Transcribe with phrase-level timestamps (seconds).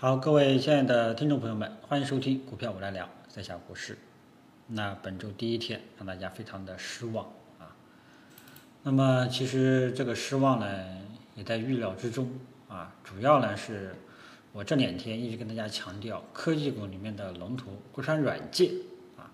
[0.00, 3.98] 好，各位亲爱的听众朋友们，欢迎收听股票我来聊，在下股市。
[4.68, 7.26] 那本周第一天让大家非常的失望
[7.58, 7.74] 啊。
[8.84, 10.66] 那么其实这个失望呢
[11.34, 12.30] 也在预料之中
[12.68, 12.94] 啊。
[13.02, 13.92] 主要呢是
[14.52, 18.70] 我这两天一直跟大家强调，科技股里面的龙头国产软件
[19.16, 19.26] 啊，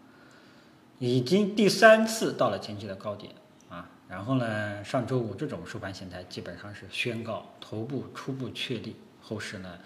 [0.99, 3.31] 已经第三次到了前期的高点
[3.69, 3.87] 啊。
[4.09, 9.79] 然后呢，上周五这种收盘形态基本上是宣告头部初步确立，后市呢。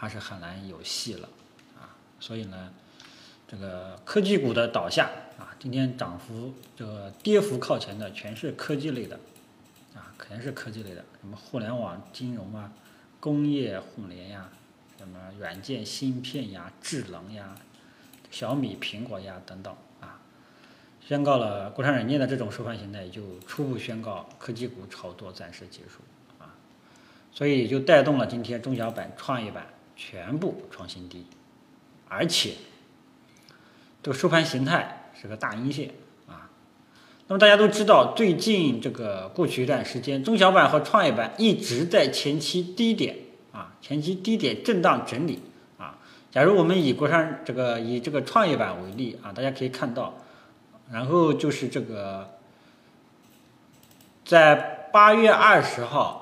[0.00, 1.28] 怕是很难有戏了，
[1.78, 2.72] 啊，所以呢，
[3.46, 9.20] 这个科技股的倒下啊，今天涨幅这个跌幅靠前的全是科技类的，
[9.94, 12.72] 啊，肯定是科技类的，什么互联网金融啊，
[13.20, 14.48] 工业互联呀，
[14.96, 17.54] 什么软件芯片呀，智能呀，
[18.30, 20.18] 小米、苹果呀等等啊，
[21.06, 26.00] 宣告了国产软件的这种收盘形态就初步宣告科技股炒作暂时结束
[26.42, 26.56] 啊，
[27.30, 29.66] 所以就带动了今天中小板、创业板。
[30.02, 31.26] 全部创新低，
[32.08, 32.54] 而且
[34.02, 35.90] 这个收盘形态是个大阴线
[36.26, 36.48] 啊。
[37.26, 43.14] 那么大家都知道，最近这个过去一段时间，中小板和创业板一直在前期低点
[43.52, 45.42] 啊，前期低点震荡整理
[45.76, 45.98] 啊。
[46.30, 50.14] 假如我们以国产这个以这个创业板为例啊，大家可以看到，
[50.90, 52.38] 然后就是这个
[54.24, 54.54] 在
[54.90, 56.19] 八月二十号。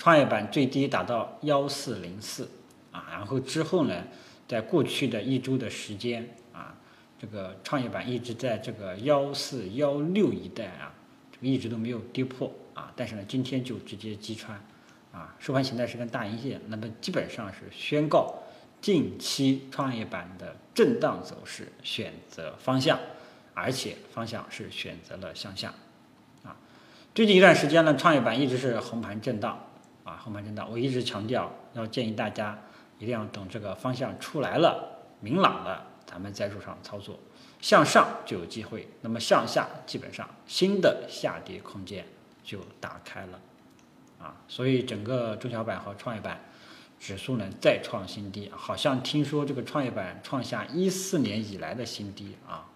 [0.00, 2.48] 创业板最低达到幺四零四
[2.90, 4.02] 啊，然后之后呢，
[4.48, 6.74] 在过去的一周的时间啊，
[7.20, 10.90] 这个创业板一直在这个幺四幺六一带啊，
[11.30, 14.58] 这个一直都没有跌破啊，但是呢，今天就直接击穿
[15.12, 18.42] 啊，收盘形态是根大阴线，那么基本上是宣告
[18.80, 22.98] 近期创业板的震荡走势选择方向，
[23.52, 25.74] 而且方向是选择了向下
[26.42, 26.56] 啊。
[27.14, 29.66] 最近一段时间呢，创业板一直是横盘震荡。
[30.04, 32.58] 啊，横盘震荡，我一直强调，要建议大家
[32.98, 37.18] 一定要等这个方向出来了，明朗了，咱们再入场操作。
[37.60, 42.06] 向上就有机会，那么向下基本上新的下跌空间
[42.42, 43.40] 就打开了。
[44.18, 46.40] 啊，所以整个中小板和创业板
[46.98, 52.66] 指数呢再创新低，好像听说这个创业板创下一四年以来的新低啊，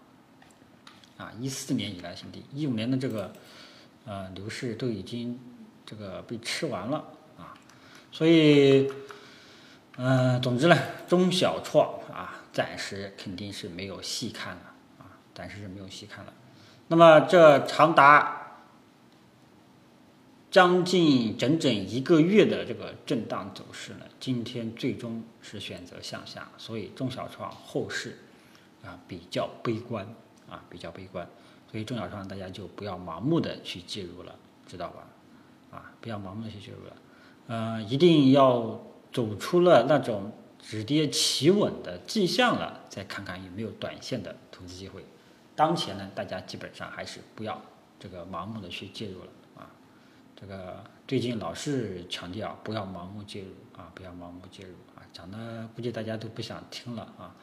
[1.16, 3.32] 啊，一四年以来新低，一五年的这个
[4.04, 5.40] 呃牛市都已经
[5.86, 7.04] 这个被吃完了。
[8.14, 8.88] 所以，
[9.96, 14.62] 嗯，总之呢，中小创啊，暂时肯定是没有细看了
[15.00, 16.32] 啊，暂时是没有细看了。
[16.86, 18.60] 那么这长达
[20.48, 28.18] 将近整整一个月的这个震荡走势呢，今天最终是选择向下，所以中小创后市
[28.84, 30.06] 啊比较悲观
[30.48, 31.28] 啊，比较悲观。
[31.68, 34.36] 所以中小创大家就不要盲目的去介入了，
[34.68, 35.02] 知道吧？
[35.72, 36.94] 啊，不要盲目的去介入了。
[37.46, 38.80] 呃，一定要
[39.12, 45.04] 走出了那种止跌企稳的迹象了，再看看有没有短线的投资机会。
[45.54, 47.60] 当前呢，大家基本上还是不要
[48.00, 49.70] 这个盲目的去介入了啊。
[50.34, 57.34] 这个最近老是强调不要盲目介入啊，不要盲目介入啊，讲的估计大家都不想听了啊，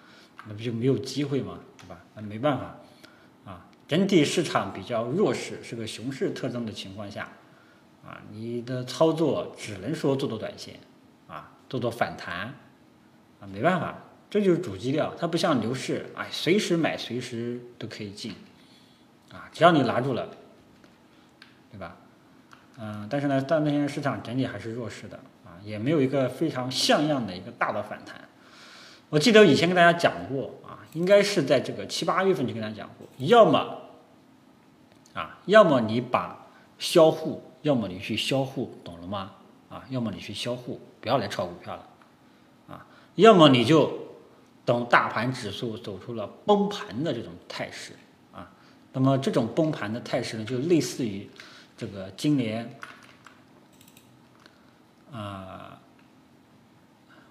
[0.47, 1.59] 那不就没有机会吗？
[1.77, 2.03] 对吧？
[2.15, 2.75] 那没办法
[3.45, 7.29] 啊，整体市场比较弱势，是个熊市特征的情况下。
[8.03, 10.79] 啊，你的操作只能说做做短线，
[11.27, 12.53] 啊，做做反弹，
[13.39, 13.95] 啊，没办法，
[14.29, 15.13] 这就是主基调。
[15.15, 18.33] 它不像牛市，哎，随时买随时都可以进，
[19.31, 20.27] 啊，只要你拿住了，
[21.71, 21.95] 对吧？
[22.79, 28.27] 嗯，但是呢，但那些市场整体还是弱势的，啊，也没有一个非常像样的一个大的反弹。
[29.09, 33.81] 我记得以前跟大家讲过，啊，应该是在这个七八月份就跟大家讲过，要么，
[35.13, 36.47] 啊，要么你把
[36.79, 37.43] 销户。
[37.61, 39.33] 要么你去销户，懂了吗？
[39.69, 41.87] 啊，要么你去销户，不要来炒股票了，
[42.67, 42.85] 啊，
[43.15, 44.17] 要么你就
[44.65, 47.93] 等大盘指数走出了崩盘的这种态势，
[48.33, 48.51] 啊，
[48.91, 51.29] 那么这种崩盘的态势呢，就类似于
[51.77, 52.77] 这个今年，
[55.13, 55.79] 啊，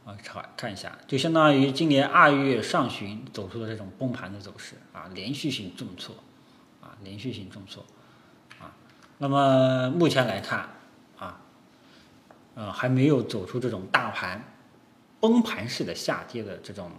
[0.04, 6.14] 我查看一下，就相当于今年二月上旬走出的这种崩盘的走势，啊，连续性重挫，
[6.80, 7.84] 啊，连续性重挫。
[9.22, 10.66] 那么目前来看，
[11.18, 11.38] 啊，
[12.54, 14.42] 呃，还没有走出这种大盘
[15.20, 16.90] 崩盘式的下跌的这种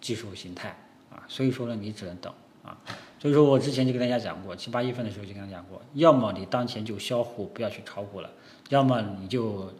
[0.00, 0.70] 技术形态
[1.10, 2.32] 啊，所以说呢，你只能等
[2.64, 2.78] 啊。
[3.18, 8.30] 所以说我之前就跟大家讲过，七八月份的时候就跟大家讲过，要么你当前就销户，不要去炒股了；
[8.70, 9.70] 要么你就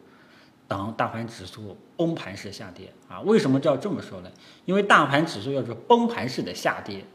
[0.69, 3.21] 等大盘指数崩盘式下跌啊。
[3.23, 4.31] 为什么叫这么说呢？
[4.67, 7.07] 因为大盘指数要是崩盘式的下跌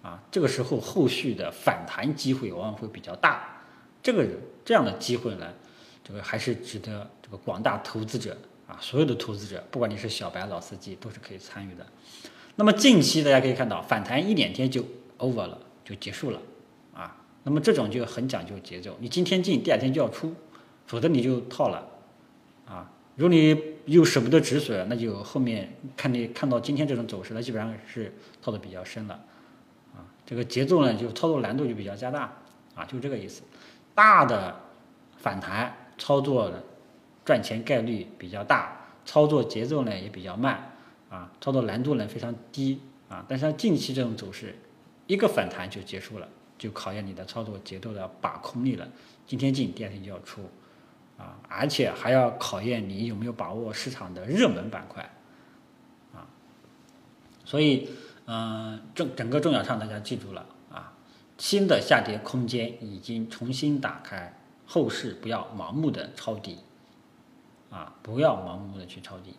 [0.00, 3.56] 啊，这个时候后续的反弹机会往往会比较大。
[4.08, 4.26] 这个
[4.64, 5.46] 这样的机会呢，
[6.02, 8.34] 这个还是值得这个广大投资者
[8.66, 11.86] 啊，所有的投资者，不管你是小白老司机，都是可以参与的。
[12.56, 14.82] 那么近期大家可以看到，反弹一两天就
[15.18, 16.40] over 了，就结束了
[16.94, 17.18] 啊。
[17.42, 20.34] 那么这种就很讲究节奏，你今天进，第二天就要出，
[20.86, 21.86] 否则你就套了
[22.64, 22.90] 啊。
[23.16, 28.10] 如果你又舍不得止损，那就后面看你看到今天这种走势，那基本上是
[28.40, 29.22] 套的比较深了
[29.94, 30.00] 啊。
[30.24, 32.32] 这个节奏呢，就操作难度就比较加大
[32.74, 33.42] 啊，就这个意思。
[33.98, 34.54] 大的
[35.16, 36.62] 反弹操作的
[37.24, 40.70] 赚钱概率比较大，操作节奏呢也比较慢
[41.10, 43.24] 啊，操作难度呢非常低啊。
[43.28, 44.54] 但是像近期这种走势，
[45.08, 48.86] 一个反弹就结束了，就考验你的操作节奏的把控力了。
[49.26, 50.42] 今天进，第二天就要出。
[51.16, 55.02] 啊，而且还要考验你有没有把握市场的热门板块，
[56.14, 56.22] 啊，
[57.44, 57.90] 所以，
[58.26, 60.46] 嗯，整整个重要上大家记住了，
[61.38, 66.58] 新的下跌空间已经重新打开，后市不要盲目的抄底，
[67.70, 69.34] 啊，不要盲目的去抄底，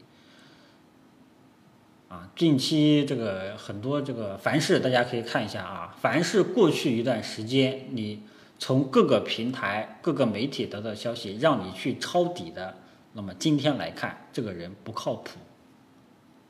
[2.07, 8.23] 啊，近期这个很多这个凡是大家可以看一下啊，凡是过去一段时间你。
[8.61, 12.75] 从各个平台、各个媒体得到消息，让你去抄底的，
[13.13, 15.39] 那么今天来看，这个人不靠谱，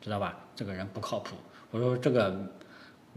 [0.02, 0.40] 知道吧？
[0.56, 1.36] 这个人不靠谱，
[1.70, 2.52] 我说这个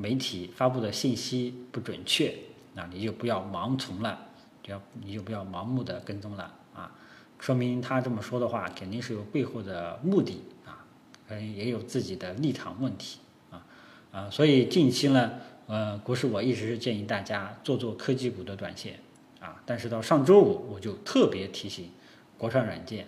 [0.02, 2.34] 媒体发布的信息不准确，
[2.74, 4.18] 那你就不要盲从了，
[4.60, 6.90] 就要你就不要盲目的跟踪了啊！
[7.38, 10.84] 说明他这么说的话，肯定是有背后的目的啊，
[11.28, 13.20] 可能也有自己的立场问题
[13.52, 13.64] 啊
[14.10, 14.28] 啊！
[14.28, 15.30] 所以近期呢。
[15.68, 18.98] 呃，股市我一直是建议大家做做科技股的短线，
[19.40, 21.88] 啊，但是到上周五我就特别提醒，
[22.36, 23.06] 国产软件，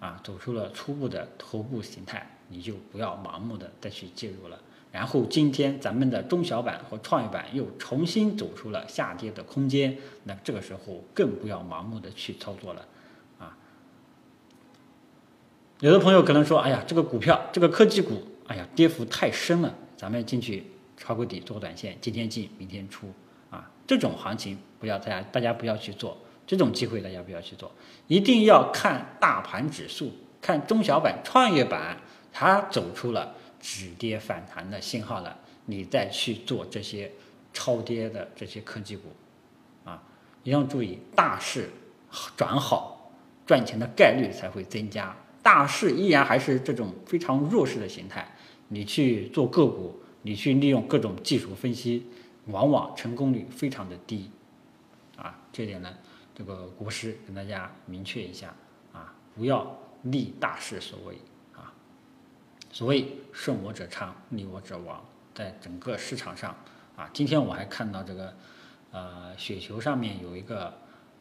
[0.00, 4.58] 啊，走出了初步的头部形态，你就不要盲目的再去介入了。
[4.92, 12.86] 然后今天咱们的中小板和创业板又重新走出了下跌的空间，那这个时候更不要盲目的去操作了，
[13.40, 13.56] 啊，
[15.80, 20.66] 有的朋友可能说，哎呀，这个股票，这个科技股，哎呀，跌幅太深了，咱们进去。
[20.94, 23.08] 抄个底做短线，今天进明天出
[23.50, 23.68] 啊！
[23.88, 26.16] 这种行情不要大家大家不要去做，
[26.46, 27.72] 这种机会大家不要去做，
[28.06, 31.96] 一定要看大盘指数，看中小板、创业板，
[32.30, 37.10] 它走出了止跌反弹的信号了，你再去做这些
[37.54, 39.04] 超跌的这些科技股
[39.84, 40.02] 啊！
[40.42, 41.70] 一定要注意，大势
[42.36, 43.10] 转好，
[43.46, 45.16] 赚钱的概率才会增加。
[45.42, 48.30] 大势依然还是这种非常弱势的形态，
[48.68, 49.98] 你去做个股。
[50.24, 52.06] 你去利用各种技术分析，
[52.46, 54.30] 往往成功率非常的低，
[55.16, 55.92] 啊，这点呢，
[56.32, 58.54] 这个国师跟大家明确一下，
[58.92, 61.16] 啊，不要立大势所为，
[62.72, 65.04] 所谓顺我者昌，逆我者亡，
[65.34, 66.56] 在整个市场上，
[66.96, 68.34] 啊，今天我还看到这个，
[68.90, 70.72] 呃，雪球上面有一个，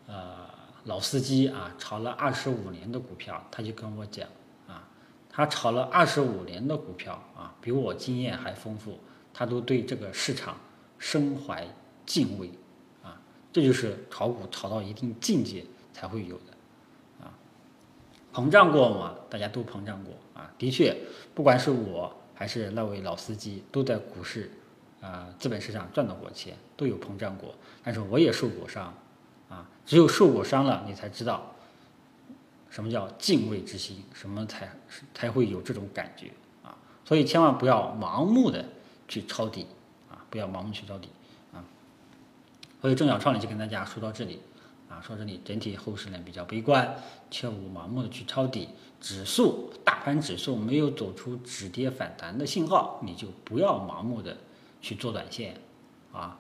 [0.08, 0.50] 呃，
[0.86, 4.28] 老司机啊，炒了二十五年的股票，他就跟我讲。
[4.68, 4.88] 啊
[5.34, 9.00] 他炒了二十五年的股票啊，比我经验还丰富，
[9.34, 10.58] 他都对这个市场
[11.00, 11.66] 深怀
[12.06, 12.50] 敬畏
[13.02, 13.18] 啊，
[13.54, 16.44] 这就是炒股炒到一定境界才会有的。
[18.34, 19.16] 膨胀过吗？
[19.30, 20.96] 大家都膨胀过啊，的确，
[21.34, 24.52] 不管是我还是那位老司机，都在股市
[25.02, 28.94] 啊资本市场赚到过钱，都有膨胀过，但是我也受过伤
[29.50, 31.48] 啊，只有受过伤了，你才知道。
[32.70, 34.02] 什么叫敬畏之心？
[34.14, 34.72] 什么才
[35.14, 36.32] 才会有这种感觉
[36.64, 36.74] 啊？
[37.04, 38.64] 所以千万不要盲目的
[39.10, 39.68] 去抄底
[40.10, 40.24] 啊！
[40.30, 41.10] 不要盲目去抄底
[41.52, 41.60] 啊！
[42.82, 44.40] 所以中小创呢就跟大家说到这里
[44.92, 46.96] 啊，说这里整体后市呢比较悲观，
[47.30, 48.68] 切勿盲目的去抄底。
[49.00, 54.38] 指数大盘指数没有走出止跌反弹的信号，你就不要盲目的
[54.82, 55.56] 去做短线
[56.12, 56.38] 啊。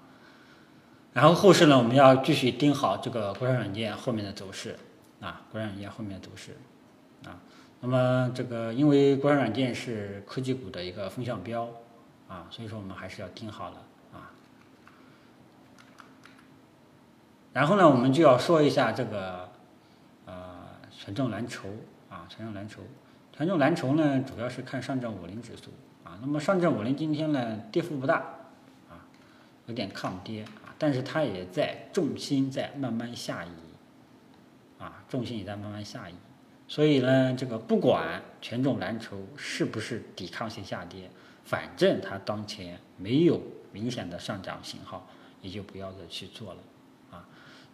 [1.14, 4.78] 然后后市呢，我们要继续盯好这个国产软件后面的走势。
[5.22, 6.58] 啊，国产软件后面的走势，
[7.26, 7.40] 啊，
[7.80, 11.70] 那么这个因为国产软件是科技股的一个风向标，
[12.28, 13.76] 啊，所以说我们还是要盯好了
[14.12, 14.34] 啊。
[17.54, 19.50] 然后呢，我们就要说一下这个，
[20.26, 21.70] 呃，权重蓝筹
[22.10, 22.82] 啊，权重蓝筹，
[23.36, 25.72] 权重蓝筹呢，主要是看上证五零指数
[26.04, 26.18] 啊。
[26.22, 28.18] 那么上证五零今天呢，跌幅不大，
[28.90, 29.04] 啊，
[29.66, 33.50] 有点抗跌啊，但是它也在重心在慢慢下移。
[34.80, 36.16] 啊，重心也在慢慢下移，
[36.68, 41.08] 所以呢，这个不管权重蓝筹是不是抵抗性下跌，
[41.44, 43.40] 反正它当前没有
[43.72, 45.08] 明显的上涨信号，
[45.44, 46.60] 也就不要再去做了。
[47.12, 47.28] 啊，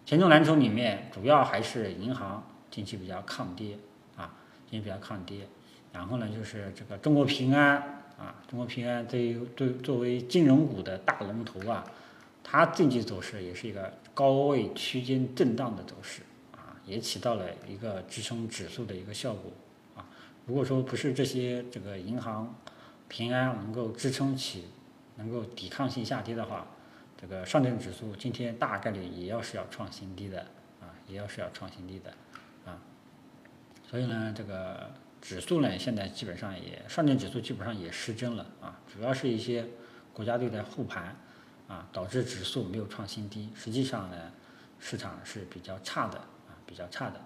[0.06, 3.77] 权重蓝筹里面主要还是银行近期比较抗跌，
[4.15, 4.34] 啊，
[4.70, 5.48] 近期比较抗跌。
[5.94, 7.77] 然后呢，就是这个中国平安，
[8.17, 11.84] 啊，中国平安对对作为金融股的大龙头啊，
[12.44, 16.75] 它近期走势也是一个高位区间震荡的走势啊。
[16.86, 19.51] 也起到了一个支撑指数的一个效果
[19.96, 20.06] 啊，
[20.46, 22.56] 如果说不是这些这个银行、
[23.08, 24.65] 平安能够支撑起，
[25.15, 26.67] 能够抵抗性下跌的话，
[27.19, 30.39] 这个上证指数今天大概率也要是要创新低的
[30.79, 32.13] 啊，也要是要创新低的
[32.65, 32.79] 啊。
[33.89, 39.65] 所以呢，这个指数呢，现在基本上也上证指数基本上也失真了啊，主要是一些
[40.13, 41.15] 国家队在护盘
[41.67, 43.50] 啊，导致指数没有创新低。
[43.55, 44.31] 实际上呢，
[44.79, 47.19] 市场是比较差的啊，比较差的。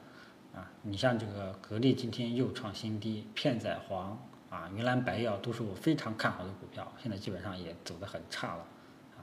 [0.54, 4.18] 啊，你像这个格力今天又创新低，片仔癀
[4.50, 8.66] 啊、云南白药都是我非常看好的股票，现在基本上也走得很差了，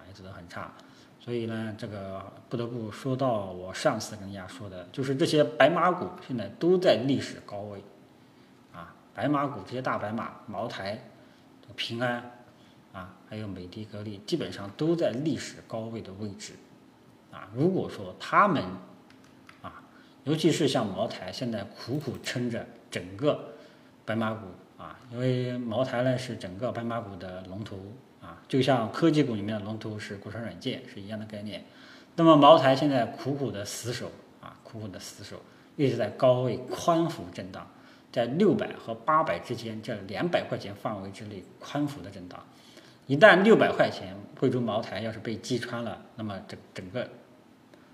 [0.08, 0.72] 也走得很差。
[1.20, 7.82] 所以呢，这个不得不说到我上次跟大家说的，就是这些白马股现在都在历史高位，
[8.72, 10.98] 啊，白马股这些大白马，茅台、
[11.76, 12.30] 平安
[12.92, 16.54] 啊，还有美的、格力，基本上都在历史高位的位置，
[17.30, 18.62] 啊，如果说他们
[19.60, 19.82] 啊
[20.24, 23.52] 尤其是像茅台，现在苦苦撑着整个
[24.06, 24.46] 白马股
[24.78, 27.76] 啊，因为茅台呢是整个白马股的龙头
[28.28, 31.64] 啊，就像科技股里面的龙头是国产软件是一样的概念。
[32.16, 34.10] 那么茅台现在苦苦的死守
[34.42, 35.40] 啊，苦苦的死守，
[35.76, 37.66] 一直在高位宽幅震荡，
[38.12, 42.44] 在六百和八百之间这两百块钱范围之内宽幅的震荡。
[43.06, 47.08] 一旦六百块钱贵州茅台要是被击穿了，那么整整个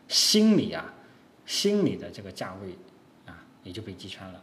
[0.08, 0.92] 心理啊。
[1.46, 2.74] 心理的这个价位
[3.26, 4.40] 啊，也就被击穿了，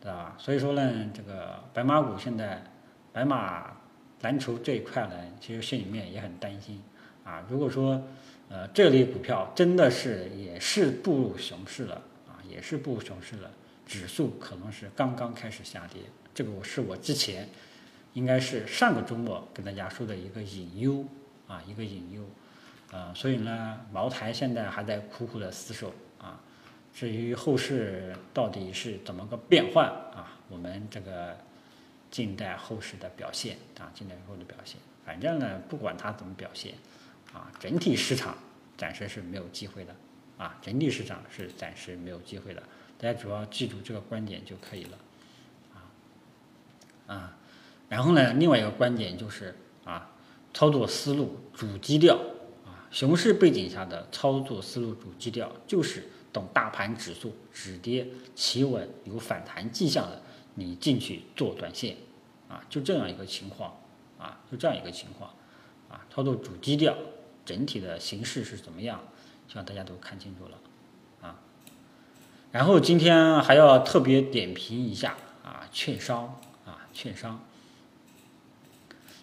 [0.00, 0.34] 对吧？
[0.38, 2.64] 所以说呢，这个白马股现在，
[3.12, 3.76] 白马
[4.24, 6.82] 蓝筹这一块呢，其实心里面也很担心
[7.22, 7.44] 啊。
[7.48, 8.02] 如果说
[8.48, 11.94] 呃这类股票真的是也是步入熊市了
[12.26, 13.50] 啊，也是步入熊市了，
[13.86, 16.00] 指数可能是刚刚开始下跌。
[16.34, 17.46] 这个我是我之前
[18.14, 21.04] 应该是上个周末跟大家说的一个隐忧
[21.46, 22.22] 啊，一个隐忧。
[22.90, 26.40] 呃，所以呢，茅台现在还在苦苦的死守啊。
[26.94, 30.32] 至于后市到底是怎么个变换啊？
[30.48, 31.36] 我们这个
[32.14, 34.80] 静待后市的表现啊，静待后的表现。
[35.04, 36.74] 反正呢，不管它怎么表现，
[37.32, 38.38] 啊，整体市场
[38.78, 39.92] 暂时是没有机会的
[40.38, 42.62] 啊，整体市场是暂时没有机会的。
[42.96, 44.98] 大家主要记住这个观点就可以了
[45.74, 47.36] 啊啊。
[47.88, 50.12] 然后呢，另外一个观点就是啊，
[50.52, 52.14] 操作思路主基调
[52.64, 56.04] 啊，熊市背景下的操作思路主基调就是。
[56.34, 58.04] 等大盘指数止跌
[58.34, 60.20] 企稳有反弹迹象的，
[60.54, 61.96] 你进去做短线，
[62.48, 63.76] 啊，就这样一个情况，
[64.18, 65.30] 啊，就这样一个情况，
[65.88, 66.96] 啊，操作主基调，
[67.44, 69.00] 整体的形势是怎么样？
[69.48, 70.58] 希望大家都看清楚了，
[71.22, 71.40] 啊，
[72.52, 77.40] 然后今天还要特别点评一下啊，券商啊，券商。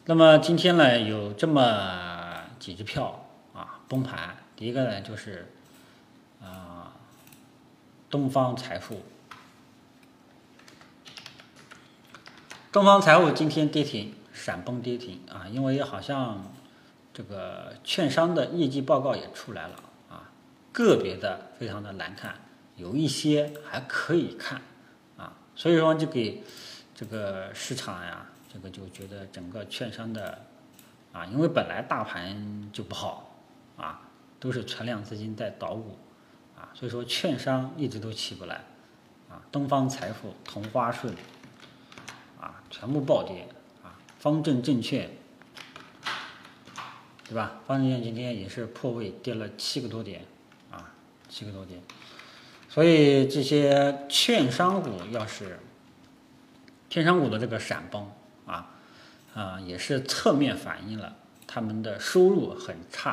[0.05, 5.51] 那么今天呢，有这么几只票啊崩盘，第一个呢就是
[6.41, 6.93] 啊。
[8.09, 9.03] 东方财富，
[12.72, 15.46] 东方财富今天跌停，闪崩跌停啊！
[15.51, 16.42] 因为好像
[17.13, 19.75] 这个券商的业绩报告也出来了
[20.10, 20.32] 啊，
[20.72, 22.34] 个别的非常的难看，
[22.78, 24.62] 有一些还可以看
[25.18, 26.42] 啊，所以说就给
[26.96, 30.40] 这个市场呀，这个就觉得整个券商的
[31.12, 33.36] 啊，因为本来大盘就不好
[33.75, 34.00] 啊，
[34.40, 35.98] 都是存量资金在捣鼓
[36.56, 36.72] 啊。
[36.74, 38.63] 所以说，券商一直都起不来，
[39.30, 41.13] 啊，东方财富、同花顺，
[42.41, 43.48] 啊，全部暴跌，
[43.81, 45.10] 啊，方正证券，
[47.24, 47.53] 对吧？
[47.65, 50.25] 方正证券今天也是破位跌了七个多点，
[50.69, 50.91] 啊，
[51.29, 51.81] 七个多点。
[52.67, 55.60] 所以这些券商股要是，
[56.89, 58.12] 券商股的这个闪崩，
[58.45, 58.69] 啊，
[59.33, 63.12] 啊，也是侧面反映了他们的收入很差，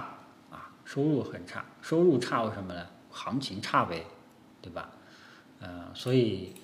[0.50, 2.86] 啊，收入很差，收入差为什么呢？
[3.10, 4.06] 行情差呗，
[4.62, 4.90] 对吧？
[5.60, 6.54] 呃，所以，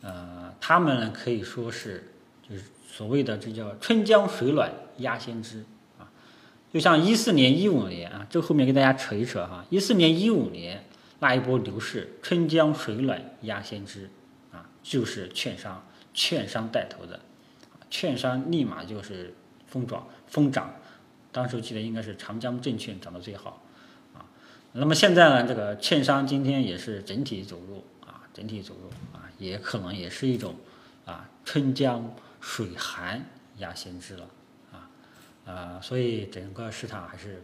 [0.00, 2.13] 呃，他们呢可以说是
[2.48, 5.64] 就是所谓的这叫春江水暖鸭先知
[5.98, 6.10] 啊，
[6.72, 10.84] 就像一四年、一五年啊，这后面给大家扯一扯哈，一四年、一五年
[11.20, 14.10] 那一波牛市，春江水暖鸭先知
[14.52, 17.20] 啊，就是券商，券商带头的，
[17.90, 19.34] 券商立马就是
[19.66, 20.74] 疯涨疯涨，
[21.32, 23.62] 当时我记得应该是长江证券涨得最好
[24.12, 24.26] 啊。
[24.72, 30.54] 那么现在呢，这个券商今天也是整体走弱啊，整体走弱啊，也可能也是一种
[31.04, 32.14] 啊春江
[32.46, 33.24] 水寒
[33.56, 34.28] 压先知了
[34.70, 34.90] 啊
[35.46, 37.42] 啊，所以整个市场还是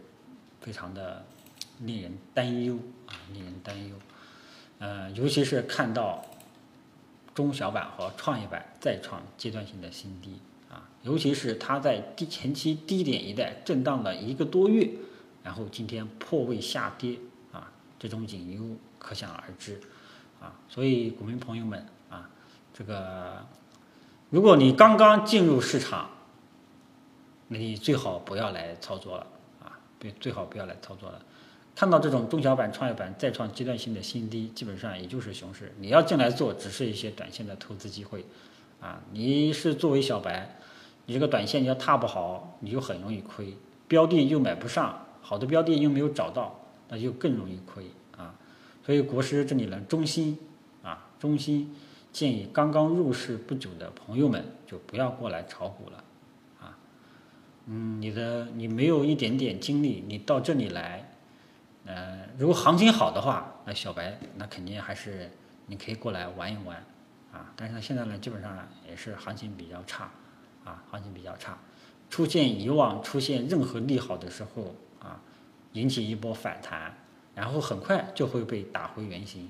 [0.61, 1.25] 非常的
[1.79, 2.77] 令人担忧
[3.07, 3.95] 啊，令人担忧。
[4.77, 6.23] 呃，尤其是看到
[7.33, 10.39] 中小板和创业板再创阶段性的新低
[10.69, 14.87] 啊，尤其是它在低前期低点一带震荡了一个多月。
[15.43, 17.17] 然后今天破位下跌
[17.51, 19.81] 啊，这种隐忧可想而知
[20.39, 22.29] 啊，所以股民朋友们啊，
[22.71, 23.43] 这个
[24.31, 26.09] 如果你刚刚进入市场，
[27.49, 29.27] 你最好不要来操作了
[29.61, 31.21] 啊，别最好不要来操作了。
[31.75, 35.73] 看到这种中小板、创业板再创阶段性的新低，基本上也就是熊市。
[35.79, 38.23] 你要进来做，只是一些短线的投资机会，
[38.79, 40.57] 啊，你是作为小白，
[41.07, 43.53] 你这个短线你要踏不好，你就很容易亏。
[43.89, 46.57] 标的又买不上，好的标的又没有找到，
[46.87, 47.85] 那就更容易亏
[48.15, 48.33] 啊。
[48.85, 50.39] 所以国师这里呢，中心
[50.83, 51.75] 啊，中心
[52.11, 56.03] 建议刚刚入市不久的朋友们就不要过来炒股了，
[56.59, 56.77] 啊，
[57.65, 61.07] 嗯，你的你没有一点点精力，你到这里来。
[61.83, 65.31] 呃，如果行情好的话，那小白那肯定还是
[65.65, 66.77] 你可以过来玩一玩
[67.31, 67.51] 啊。
[67.55, 70.11] 但是呢，现在呢，基本上呢也是行情比较差
[70.63, 71.57] 啊，行情比较差。
[72.07, 75.19] 出现以往出现任何利好的时候啊，
[75.73, 76.93] 引起一波反弹，
[77.33, 79.49] 然后很快就会被打回原形，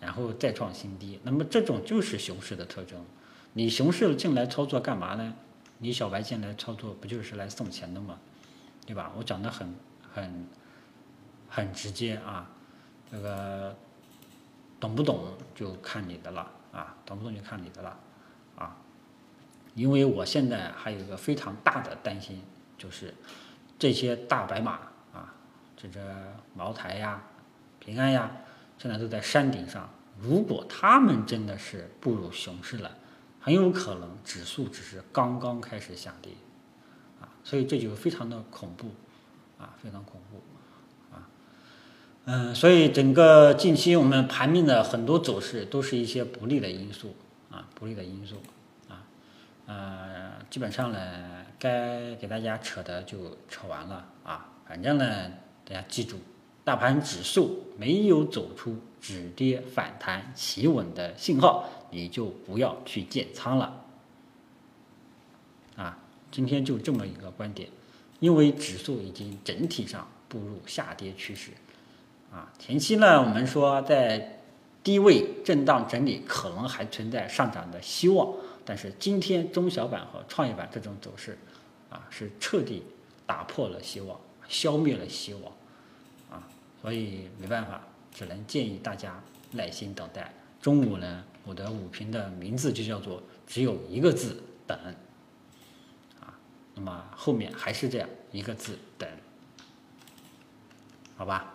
[0.00, 1.20] 然后再创新低。
[1.22, 3.04] 那么这种就是熊市的特征。
[3.52, 5.34] 你熊市进来操作干嘛呢？
[5.78, 8.18] 你小白进来操作不就是来送钱的吗？
[8.86, 9.12] 对吧？
[9.16, 9.74] 我讲的很
[10.12, 10.46] 很。
[11.48, 12.50] 很直接啊，
[13.10, 13.74] 这个
[14.80, 15.24] 懂不懂
[15.54, 17.96] 就看你的了啊，懂不懂就看你的了
[18.56, 18.76] 啊。
[19.74, 22.42] 因为我现在还有一个非常大的担心，
[22.76, 23.14] 就是
[23.78, 24.72] 这些大白马
[25.14, 25.32] 啊，
[25.76, 27.22] 这个茅台呀、
[27.78, 28.30] 平安呀，
[28.78, 29.88] 现在都在山顶上。
[30.20, 32.90] 如果他们真的是步入熊市了，
[33.40, 36.32] 很有可能指数只是刚刚开始下跌。
[37.20, 38.88] 啊，所以这就非常的恐怖。
[39.58, 40.42] 啊，非常恐怖。
[41.14, 41.28] 啊
[42.26, 47.14] 嗯，所以整个近期我们盘面的很多走势都是一些不利的因素。
[47.50, 48.42] 啊，不利的因素。
[48.88, 49.04] 啊，
[49.66, 50.98] 呃，基本上呢，
[51.58, 54.04] 该给大家扯的就扯完了。
[54.24, 55.30] 啊，反正呢，
[55.64, 56.18] 大家记住，
[56.66, 63.84] 大盘指数没有走出止跌反弹企稳的信号，你就不要去建仓了
[65.76, 65.96] 啊，
[66.32, 67.68] 今天就这么一个观点，
[68.18, 71.52] 因为指数已经整体上步入下跌趋势。
[72.32, 74.40] 啊，前期呢，我们说在
[74.82, 78.34] 低位震荡整理，可能还存在上涨的希望。
[78.64, 81.38] 但是今天中小板和创业板这种走势，
[81.90, 82.82] 啊，是彻底
[83.24, 85.52] 打破了希望，消灭了希望，
[86.86, 87.80] 所以没办法，
[88.14, 89.20] 只能建议大家
[89.50, 90.32] 耐心等待。
[90.62, 94.78] 中午呢，我的五评的名字就叫做只有一个字等，
[96.20, 96.38] 啊，
[96.76, 99.08] 那么后面还是这样一个字等，
[101.16, 101.54] 好吧？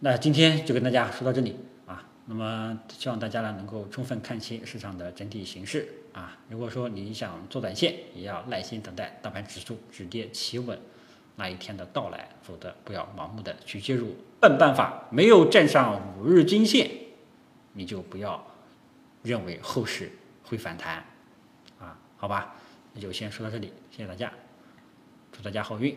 [0.00, 1.54] 那今天就跟大家说到这里
[1.86, 6.36] 啊，那么希望大家呢能够充分看清市场的整体形势啊。
[6.48, 10.76] 如果说你想做短线，也要耐心等待大盘指数止跌企稳
[11.36, 14.14] 那一天的到来，否则不要盲目的去介入。
[14.40, 16.90] 笨办法，没有站上五日均线，
[17.72, 18.44] 你就不要
[19.22, 20.12] 认为后市
[20.44, 21.04] 会反弹
[21.80, 22.54] 啊，好吧？
[22.92, 24.32] 那就先说到这里，谢谢大家，
[25.32, 25.96] 祝大家好运。